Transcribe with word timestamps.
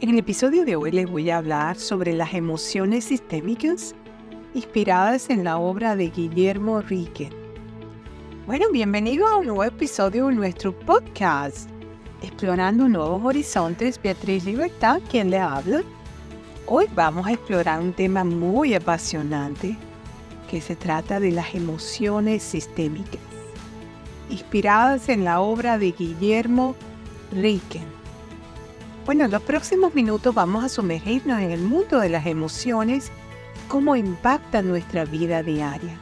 En 0.00 0.08
el 0.08 0.18
episodio 0.18 0.64
de 0.64 0.76
hoy 0.76 0.92
les 0.92 1.10
voy 1.10 1.28
a 1.28 1.36
hablar 1.36 1.76
sobre 1.76 2.14
las 2.14 2.32
emociones 2.32 3.04
sistémicas 3.04 3.94
inspiradas 4.54 5.28
en 5.28 5.44
la 5.44 5.58
obra 5.58 5.94
de 5.94 6.08
Guillermo 6.08 6.80
Rique. 6.80 7.28
Bueno, 8.46 8.64
bienvenido 8.72 9.26
a 9.26 9.36
un 9.36 9.48
nuevo 9.48 9.62
episodio 9.62 10.28
de 10.28 10.34
nuestro 10.36 10.72
podcast, 10.72 11.68
Explorando 12.22 12.88
Nuevos 12.88 13.22
Horizontes, 13.22 14.00
Beatriz 14.02 14.46
Libertad, 14.46 15.02
quien 15.10 15.28
le 15.28 15.38
habla. 15.38 15.82
Hoy 16.66 16.86
vamos 16.94 17.26
a 17.26 17.32
explorar 17.32 17.82
un 17.82 17.92
tema 17.92 18.24
muy 18.24 18.72
apasionante 18.72 19.76
que 20.50 20.62
se 20.62 20.76
trata 20.76 21.20
de 21.20 21.32
las 21.32 21.54
emociones 21.54 22.42
sistémicas, 22.42 23.20
inspiradas 24.30 25.10
en 25.10 25.24
la 25.24 25.42
obra 25.42 25.76
de 25.76 25.92
Guillermo 25.92 26.74
Ricken. 27.32 27.99
Bueno, 29.06 29.24
en 29.24 29.30
los 29.30 29.42
próximos 29.42 29.94
minutos 29.94 30.34
vamos 30.34 30.62
a 30.62 30.68
sumergirnos 30.68 31.40
en 31.40 31.50
el 31.50 31.62
mundo 31.62 32.00
de 32.00 32.10
las 32.10 32.26
emociones, 32.26 33.10
cómo 33.66 33.96
impacta 33.96 34.60
nuestra 34.60 35.04
vida 35.04 35.42
diaria. 35.42 35.96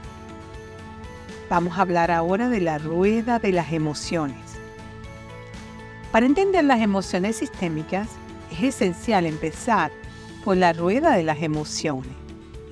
Vamos 1.49 1.79
a 1.79 1.83
hablar 1.83 2.11
ahora 2.11 2.49
de 2.49 2.61
la 2.61 2.79
rueda 2.79 3.39
de 3.39 3.53
las 3.53 3.73
emociones. 3.73 4.37
Para 6.11 6.27
entender 6.27 6.65
las 6.65 6.81
emociones 6.81 7.37
sistémicas, 7.37 8.09
es 8.51 8.63
esencial 8.63 9.27
empezar 9.27 9.93
por 10.45 10.57
la 10.57 10.73
rueda 10.73 11.17
de 11.17 11.23
las 11.23 11.41
emociones. 11.43 12.13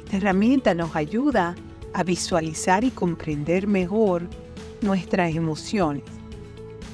Esta 0.05 0.17
herramienta 0.17 0.75
nos 0.75 0.97
ayuda 0.97 1.55
a 1.95 2.03
visualizar 2.03 2.83
y 2.83 2.91
comprender 2.91 3.67
mejor 3.67 4.29
nuestras 4.83 5.35
emociones. 5.35 6.05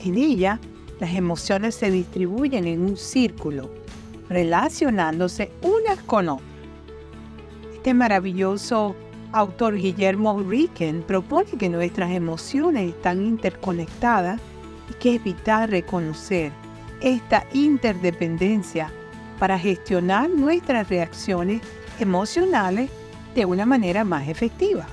En 0.05 0.17
ella, 0.17 0.61
las 1.03 1.17
emociones 1.17 1.75
se 1.75 1.91
distribuyen 1.91 2.65
en 2.69 2.81
un 2.81 2.97
círculo, 2.97 3.69
relacionándose 4.29 5.51
unas 5.61 6.01
con 6.05 6.29
otras. 6.29 6.49
Este 7.75 7.93
maravilloso 7.93 8.95
autor 9.33 9.75
Guillermo 9.75 10.41
Ricken 10.49 11.03
propone 11.03 11.51
que 11.59 11.69
nuestras 11.69 12.13
emociones 12.13 12.91
están 12.91 13.21
interconectadas 13.21 14.41
y 14.89 14.95
que 14.95 15.17
es 15.17 15.25
vital 15.25 15.71
reconocer 15.71 16.53
esta 17.01 17.49
interdependencia 17.53 18.89
para 19.41 19.59
gestionar 19.59 20.31
nuestras 20.31 20.89
reacciones 20.89 21.63
emocionales 21.99 22.91
de 23.35 23.45
una 23.45 23.67
manera 23.67 24.05
más 24.05 24.29
efectiva. 24.29 24.87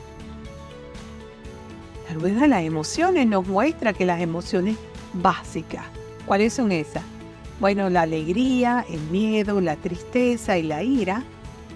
La 2.08 2.16
rueda 2.16 2.42
de 2.42 2.48
las 2.48 2.64
emociones 2.64 3.28
nos 3.28 3.48
muestra 3.48 3.94
que 3.94 4.08
las 4.08 4.22
emociones 4.22 4.76
básicas, 5.14 5.86
¿cuáles 6.30 6.54
son 6.54 6.72
esas? 6.72 7.02
Bueno, 7.60 7.90
la 7.90 8.04
alegría, 8.04 8.86
el 8.88 9.02
miedo, 9.10 9.60
la 9.62 9.76
tristeza 9.78 10.60
y 10.60 10.62
la 10.62 10.84
ira 10.84 11.24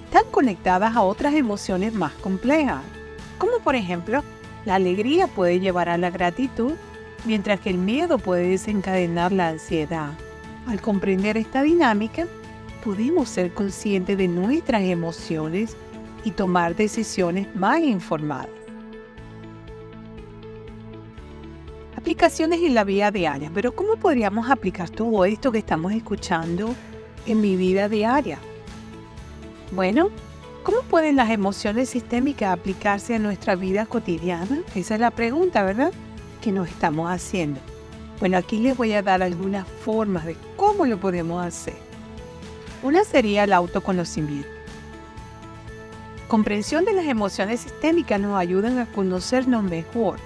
están 0.06 0.26
conectadas 0.30 0.96
a 0.96 1.02
otras 1.02 1.34
emociones 1.34 1.92
más 1.92 2.14
complejas, 2.14 2.84
como 3.40 3.58
por 3.64 3.74
ejemplo, 3.74 4.24
la 4.64 4.76
alegría 4.76 5.26
puede 5.26 5.60
llevar 5.60 5.90
a 5.90 5.98
la 5.98 6.12
gratitud, 6.12 6.74
mientras 7.26 7.62
que 7.62 7.72
el 7.72 7.80
miedo 7.80 8.20
puede 8.20 8.50
desencadenar 8.50 9.32
la 9.32 9.48
ansiedad. 9.48 10.12
Al 10.68 10.80
comprender 10.80 11.36
esta 11.36 11.64
dinámica, 11.64 12.28
podemos 12.84 13.30
ser 13.30 13.56
conscientes 13.56 14.20
de 14.20 14.28
nuestras 14.28 14.84
emociones 14.84 15.76
y 16.24 16.30
tomar 16.30 16.76
decisiones 16.76 17.48
más 17.56 17.80
informadas. 17.80 18.63
Aplicaciones 22.14 22.62
en 22.62 22.76
la 22.76 22.84
vida 22.84 23.10
diaria, 23.10 23.50
pero 23.56 23.76
¿cómo 23.76 23.96
podríamos 23.96 24.48
aplicar 24.52 24.88
todo 24.88 25.26
esto 25.26 25.52
que 25.52 25.58
estamos 25.58 25.94
escuchando 25.94 26.76
en 27.26 27.42
mi 27.42 27.56
vida 27.56 27.90
diaria? 27.90 28.38
Bueno, 29.72 30.12
¿cómo 30.62 30.84
pueden 30.84 31.16
las 31.16 31.32
emociones 31.32 31.90
sistémicas 31.90 32.54
aplicarse 32.54 33.16
a 33.16 33.20
nuestra 33.20 33.56
vida 33.56 33.88
cotidiana? 33.88 34.62
Esa 34.76 34.94
es 34.94 35.00
la 35.00 35.10
pregunta, 35.10 35.64
¿verdad? 35.64 35.92
Que 36.40 36.52
nos 36.52 36.70
estamos 36.70 37.10
haciendo. 37.10 37.60
Bueno, 38.20 38.38
aquí 38.38 38.60
les 38.60 38.78
voy 38.78 38.94
a 38.94 39.02
dar 39.02 39.24
algunas 39.24 39.68
formas 39.68 40.24
de 40.28 40.38
cómo 40.56 40.86
lo 40.86 41.00
podemos 41.00 41.44
hacer. 41.44 41.78
Una 42.84 43.04
sería 43.06 43.46
el 43.46 43.54
autoconocimiento 43.54 44.54
comprensión 46.34 46.84
de 46.84 46.94
las 46.94 47.06
emociones 47.06 47.60
sistémicas 47.60 48.20
nos 48.20 48.36
ayudan 48.36 48.80
a 48.80 48.88
conocernos 48.88 49.64
mejor. 49.64 50.18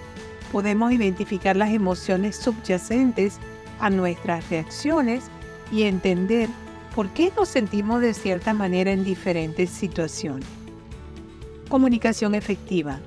Podemos 0.51 0.91
identificar 0.91 1.55
las 1.55 1.71
emociones 1.71 2.35
subyacentes 2.37 3.39
a 3.79 3.89
nuestras 3.89 4.49
reacciones 4.49 5.25
y 5.71 5.83
entender 5.83 6.49
por 6.95 7.09
qué 7.09 7.31
nos 7.35 7.49
sentimos 7.49 8.01
de 8.01 8.13
cierta 8.13 8.53
manera 8.53 8.91
en 8.91 9.03
diferentes 9.03 9.69
situaciones. 9.69 10.47
Comunicación 11.69 12.33
efectiva. 12.33 12.99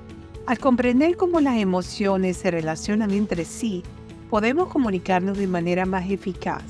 Al 0.47 0.59
comprender 0.59 1.17
cómo 1.17 1.41
las 1.41 1.59
emociones 1.59 2.37
se 2.37 2.51
relacionan 2.51 3.11
entre 3.11 3.45
sí, 3.45 3.83
podemos 4.29 4.69
comunicarnos 4.69 5.39
de 5.39 5.47
manera 5.47 5.87
más 5.87 6.11
eficaz. 6.11 6.63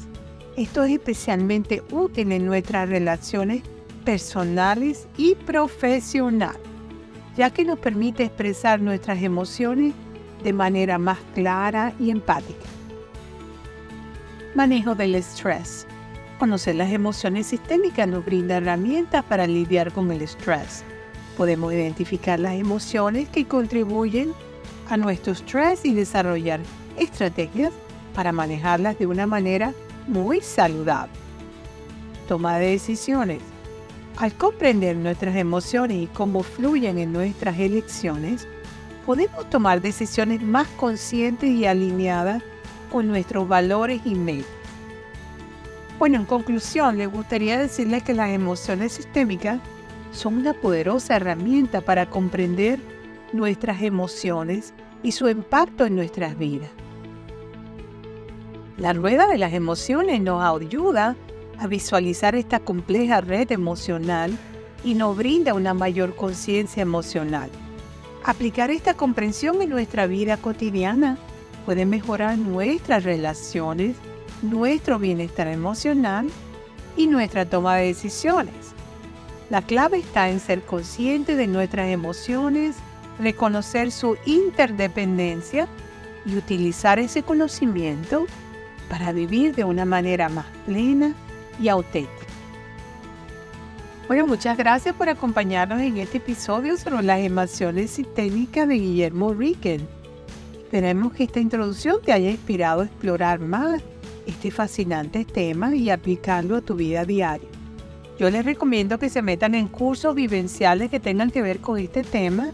Esto 0.57 0.85
es 0.85 0.93
especialmente 0.93 1.83
útil 1.91 2.33
en 2.33 2.47
nuestras 2.47 2.89
relaciones 2.89 3.63
personales 4.05 5.09
y 5.17 5.35
profesionales, 5.35 6.61
ya 7.37 7.51
que 7.51 7.65
nos 7.65 7.79
permite 7.79 8.25
expresar 8.25 8.81
nuestras 8.81 9.23
emociones 9.23 9.95
de 10.43 10.53
manera 10.53 10.99
más 10.99 11.19
clara 11.35 11.93
y 11.99 12.11
empática. 12.11 12.67
Manejo 14.55 14.95
del 14.95 15.15
estrés. 15.15 15.87
Conocer 16.39 16.75
las 16.75 16.91
emociones 16.91 17.47
sistémicas 17.47 18.09
nos 18.09 18.25
brinda 18.25 18.57
herramientas 18.57 19.25
para 19.25 19.47
lidiar 19.47 19.93
con 19.93 20.11
el 20.11 20.23
estrés. 20.23 20.85
Podemos 21.37 21.73
identificar 21.73 22.41
las 22.41 22.55
emociones 22.55 23.29
que 23.29 23.47
contribuyen 23.47 24.33
a 24.89 24.97
nuestro 24.97 25.33
estrés 25.33 25.85
y 25.85 25.95
desarrollar 25.95 26.61
estrategias 26.97 27.73
para 28.15 28.33
manejarlas 28.33 28.99
de 28.99 29.07
una 29.07 29.27
manera 29.27 29.73
muy 30.07 30.41
saludable. 30.41 31.13
Toma 32.27 32.59
de 32.59 32.73
decisiones. 32.73 33.41
Al 34.17 34.35
comprender 34.35 34.97
nuestras 34.97 35.37
emociones 35.37 35.97
y 36.03 36.07
cómo 36.09 36.43
fluyen 36.43 36.99
en 36.99 37.13
nuestras 37.13 37.59
elecciones, 37.59 38.47
podemos 39.11 39.51
tomar 39.51 39.81
decisiones 39.81 40.41
más 40.41 40.69
conscientes 40.77 41.51
y 41.51 41.67
alineadas 41.67 42.45
con 42.93 43.09
nuestros 43.09 43.49
valores 43.49 44.01
y 44.05 44.15
metas. 44.15 44.47
Bueno, 45.99 46.19
en 46.19 46.25
conclusión, 46.25 46.97
les 46.97 47.11
gustaría 47.11 47.59
decirles 47.59 48.05
que 48.05 48.15
las 48.15 48.31
emociones 48.31 48.93
sistémicas 48.93 49.59
son 50.13 50.37
una 50.37 50.53
poderosa 50.53 51.17
herramienta 51.17 51.81
para 51.81 52.09
comprender 52.09 52.79
nuestras 53.33 53.83
emociones 53.83 54.75
y 55.03 55.11
su 55.11 55.29
impacto 55.29 55.87
en 55.87 55.97
nuestras 55.97 56.39
vidas. 56.39 56.71
La 58.77 58.93
rueda 58.93 59.27
de 59.27 59.39
las 59.39 59.55
emociones 59.55 60.21
nos 60.21 60.41
ayuda 60.41 61.17
a 61.59 61.67
visualizar 61.67 62.37
esta 62.37 62.61
compleja 62.61 63.21
red 63.21 63.51
emocional 63.51 64.39
y 64.85 64.95
nos 64.95 65.17
brinda 65.17 65.53
una 65.55 65.75
mayor 65.75 66.15
conciencia 66.15 66.81
emocional. 66.81 67.51
Aplicar 68.25 68.71
esta 68.71 68.95
comprensión 68.95 69.63
en 69.63 69.71
nuestra 69.71 70.07
vida 70.07 70.37
cotidiana 70.37 71.17
puede 71.65 71.87
mejorar 71.87 72.37
nuestras 72.37 73.05
relaciones, 73.05 73.97
nuestro 74.43 74.99
bienestar 74.99 75.49
emocional 75.49 76.29
y 76.97 77.07
nuestra 77.07 77.47
toma 77.47 77.77
de 77.77 77.87
decisiones. 77.87 78.55
La 79.49 79.63
clave 79.63 79.99
está 79.99 80.29
en 80.29 80.39
ser 80.39 80.63
consciente 80.63 81.35
de 81.35 81.47
nuestras 81.47 81.89
emociones, 81.89 82.77
reconocer 83.19 83.91
su 83.91 84.17
interdependencia 84.27 85.67
y 86.27 86.37
utilizar 86.37 86.99
ese 86.99 87.23
conocimiento 87.23 88.27
para 88.91 89.13
vivir 89.13 89.55
de 89.55 89.65
una 89.65 89.87
manera 89.87 90.29
más 90.29 90.47
plena 90.67 91.15
y 91.59 91.69
auténtica. 91.69 92.20
Bueno, 94.11 94.27
muchas 94.27 94.59
gracias 94.59 94.93
por 94.97 95.09
acompañarnos 95.09 95.81
en 95.81 95.99
este 95.99 96.19
episodio 96.19 96.77
sobre 96.77 97.05
las 97.05 97.21
emociones 97.21 97.93
sistémicas 97.93 98.67
de 98.67 98.75
Guillermo 98.75 99.33
Ricken. 99.33 99.87
Esperemos 100.59 101.13
que 101.13 101.23
esta 101.23 101.39
introducción 101.39 101.99
te 102.05 102.13
haya 102.13 102.29
inspirado 102.29 102.81
a 102.81 102.87
explorar 102.87 103.39
más 103.39 103.81
este 104.27 104.51
fascinante 104.51 105.25
tema 105.25 105.77
y 105.77 105.91
aplicarlo 105.91 106.57
a 106.57 106.61
tu 106.61 106.75
vida 106.75 107.05
diaria. 107.05 107.49
Yo 108.19 108.29
les 108.31 108.45
recomiendo 108.45 108.99
que 108.99 109.11
se 109.11 109.23
metan 109.23 109.55
en 109.55 109.69
cursos 109.69 110.13
vivenciales 110.17 110.91
que 110.91 110.99
tengan 110.99 111.31
que 111.31 111.43
ver 111.43 111.61
con 111.61 111.79
este 111.79 112.03
tema, 112.03 112.51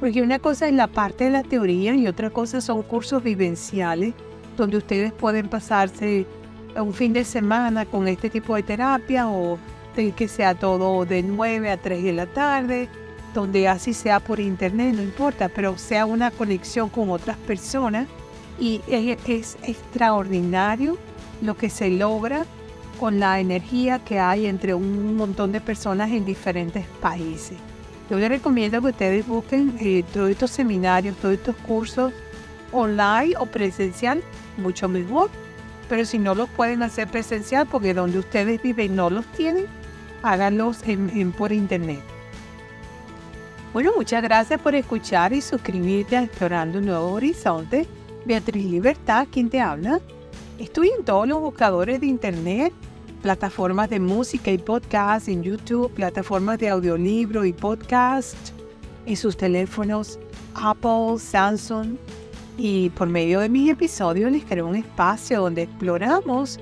porque 0.00 0.20
una 0.20 0.38
cosa 0.38 0.68
es 0.68 0.74
la 0.74 0.88
parte 0.88 1.24
de 1.24 1.30
la 1.30 1.44
teoría 1.44 1.94
y 1.94 2.08
otra 2.08 2.28
cosa 2.28 2.60
son 2.60 2.82
cursos 2.82 3.22
vivenciales 3.22 4.12
donde 4.54 4.76
ustedes 4.76 5.14
pueden 5.14 5.48
pasarse 5.48 6.26
un 6.76 6.92
fin 6.92 7.14
de 7.14 7.24
semana 7.24 7.86
con 7.86 8.06
este 8.06 8.28
tipo 8.28 8.54
de 8.54 8.64
terapia 8.64 9.30
o 9.30 9.58
que 10.12 10.28
sea 10.28 10.54
todo 10.54 11.04
de 11.04 11.22
9 11.22 11.70
a 11.70 11.76
3 11.76 12.02
de 12.02 12.12
la 12.12 12.26
tarde, 12.26 12.88
donde 13.34 13.68
así 13.68 13.94
sea 13.94 14.20
por 14.20 14.40
internet, 14.40 14.94
no 14.94 15.02
importa, 15.02 15.48
pero 15.48 15.78
sea 15.78 16.06
una 16.06 16.30
conexión 16.30 16.88
con 16.88 17.10
otras 17.10 17.36
personas 17.36 18.08
y 18.58 18.80
es, 18.88 19.18
es 19.26 19.58
extraordinario 19.62 20.98
lo 21.42 21.56
que 21.56 21.70
se 21.70 21.90
logra 21.90 22.44
con 22.98 23.18
la 23.20 23.40
energía 23.40 23.98
que 23.98 24.18
hay 24.18 24.46
entre 24.46 24.74
un 24.74 25.16
montón 25.16 25.52
de 25.52 25.60
personas 25.60 26.10
en 26.10 26.24
diferentes 26.24 26.84
países. 27.00 27.56
Yo 28.10 28.18
les 28.18 28.28
recomiendo 28.28 28.80
que 28.80 28.88
ustedes 28.88 29.26
busquen 29.26 29.76
eh, 29.80 30.04
todos 30.12 30.30
estos 30.30 30.50
seminarios, 30.50 31.16
todos 31.16 31.34
estos 31.34 31.54
cursos 31.56 32.12
online 32.72 33.34
o 33.38 33.46
presencial, 33.46 34.22
mucho 34.56 34.88
mejor. 34.88 35.30
Pero 35.88 36.04
si 36.04 36.18
no 36.18 36.34
los 36.34 36.48
pueden 36.50 36.82
hacer 36.82 37.08
presencial, 37.08 37.66
porque 37.66 37.94
donde 37.94 38.18
ustedes 38.18 38.60
viven 38.62 38.96
no 38.96 39.10
los 39.10 39.24
tienen, 39.32 39.66
háganlos 40.22 40.82
en, 40.86 41.32
por 41.32 41.52
internet. 41.52 42.00
Bueno, 43.72 43.92
muchas 43.96 44.22
gracias 44.22 44.60
por 44.60 44.74
escuchar 44.74 45.32
y 45.32 45.40
suscribirte 45.40 46.16
a 46.16 46.22
Explorando 46.24 46.78
un 46.78 46.86
Nuevo 46.86 47.12
Horizonte. 47.12 47.86
Beatriz 48.24 48.64
Libertad, 48.64 49.28
quien 49.30 49.48
te 49.48 49.60
habla. 49.60 50.00
Estoy 50.58 50.90
en 50.96 51.04
todos 51.04 51.26
los 51.26 51.40
buscadores 51.40 52.00
de 52.00 52.06
internet, 52.06 52.72
plataformas 53.22 53.88
de 53.88 54.00
música 54.00 54.50
y 54.50 54.58
podcast 54.58 55.28
en 55.28 55.42
YouTube, 55.42 55.90
plataformas 55.92 56.58
de 56.58 56.68
audiolibro 56.68 57.44
y 57.44 57.52
podcast 57.52 58.36
en 59.06 59.16
sus 59.16 59.36
teléfonos 59.36 60.18
Apple, 60.54 61.18
Samsung. 61.18 61.96
Y 62.58 62.90
por 62.90 63.08
medio 63.08 63.40
de 63.40 63.48
mis 63.48 63.70
episodios 63.70 64.30
les 64.30 64.44
creo 64.44 64.66
un 64.66 64.76
espacio 64.76 65.40
donde 65.40 65.62
exploramos 65.62 66.58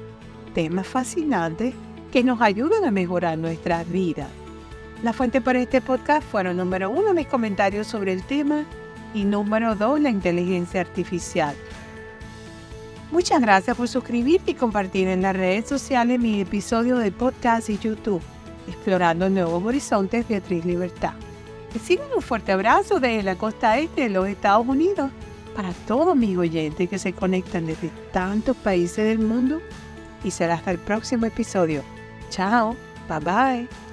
temas 0.54 0.86
fascinantes 0.86 1.74
que 2.12 2.24
nos 2.24 2.40
ayudan 2.40 2.84
a 2.84 2.90
mejorar 2.90 3.38
nuestras 3.38 3.88
vidas. 3.90 4.28
La 5.02 5.12
fuente 5.12 5.40
para 5.40 5.60
este 5.60 5.80
podcast 5.80 6.26
fueron 6.26 6.56
número 6.56 6.90
uno 6.90 7.14
mis 7.14 7.26
comentarios 7.26 7.86
sobre 7.86 8.12
el 8.12 8.24
tema 8.24 8.64
y 9.14 9.24
número 9.24 9.74
dos 9.74 10.00
la 10.00 10.10
inteligencia 10.10 10.80
artificial. 10.80 11.54
Muchas 13.10 13.40
gracias 13.40 13.76
por 13.76 13.88
suscribirte 13.88 14.50
y 14.50 14.54
compartir 14.54 15.08
en 15.08 15.22
las 15.22 15.34
redes 15.34 15.66
sociales 15.66 16.18
mi 16.18 16.40
episodio 16.40 16.98
de 16.98 17.10
podcast 17.10 17.70
y 17.70 17.78
YouTube, 17.78 18.20
Explorando 18.66 19.30
Nuevos 19.30 19.64
Horizontes 19.64 20.28
Beatriz 20.28 20.64
Libertad. 20.64 21.14
Reciben 21.72 22.08
un 22.14 22.22
fuerte 22.22 22.52
abrazo 22.52 23.00
desde 23.00 23.22
la 23.22 23.36
costa 23.36 23.78
este 23.78 24.02
de 24.02 24.08
los 24.10 24.26
Estados 24.26 24.66
Unidos 24.66 25.10
para 25.54 25.72
todos 25.86 26.16
mis 26.16 26.36
oyentes 26.36 26.88
que 26.88 26.98
se 26.98 27.12
conectan 27.12 27.66
desde 27.66 27.90
tantos 28.12 28.56
países 28.56 29.04
del 29.04 29.20
mundo 29.20 29.60
y 30.22 30.30
será 30.30 30.54
hasta 30.54 30.70
el 30.70 30.78
próximo 30.78 31.26
episodio. 31.26 31.82
Chao, 32.30 32.76
bye 33.08 33.18
bye. 33.20 33.87